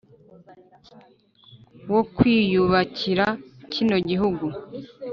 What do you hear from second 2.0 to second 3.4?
kwiyubakira